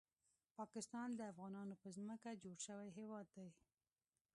[0.59, 3.49] پاکستان د افغانانو په ځمکه جوړ شوی هیواد دی